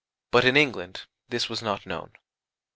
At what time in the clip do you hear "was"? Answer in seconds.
1.47-1.61